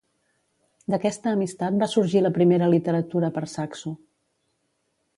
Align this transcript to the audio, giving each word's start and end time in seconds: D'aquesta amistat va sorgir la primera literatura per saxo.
D'aquesta 0.93 1.33
amistat 1.37 1.77
va 1.85 1.89
sorgir 1.93 2.23
la 2.25 2.33
primera 2.39 2.73
literatura 2.75 3.33
per 3.39 3.45
saxo. 3.57 3.97